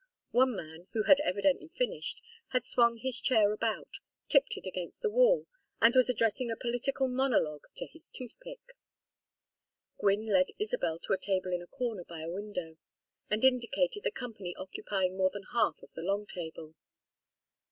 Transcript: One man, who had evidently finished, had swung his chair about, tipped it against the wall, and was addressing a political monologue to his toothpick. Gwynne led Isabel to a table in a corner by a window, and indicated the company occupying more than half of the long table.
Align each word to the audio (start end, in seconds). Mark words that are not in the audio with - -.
One 0.31 0.55
man, 0.55 0.87
who 0.93 1.03
had 1.03 1.19
evidently 1.19 1.67
finished, 1.67 2.23
had 2.47 2.63
swung 2.63 2.97
his 2.97 3.19
chair 3.21 3.53
about, 3.53 3.99
tipped 4.27 4.57
it 4.57 4.65
against 4.65 5.03
the 5.03 5.11
wall, 5.11 5.45
and 5.79 5.93
was 5.93 6.09
addressing 6.09 6.49
a 6.49 6.55
political 6.57 7.07
monologue 7.07 7.65
to 7.75 7.85
his 7.85 8.09
toothpick. 8.09 8.73
Gwynne 9.99 10.25
led 10.25 10.47
Isabel 10.57 10.97
to 11.03 11.13
a 11.13 11.19
table 11.19 11.53
in 11.53 11.61
a 11.61 11.67
corner 11.67 12.03
by 12.03 12.21
a 12.21 12.31
window, 12.31 12.77
and 13.29 13.45
indicated 13.45 14.01
the 14.03 14.09
company 14.09 14.55
occupying 14.55 15.15
more 15.17 15.29
than 15.29 15.43
half 15.53 15.77
of 15.83 15.93
the 15.93 16.01
long 16.01 16.25
table. 16.25 16.73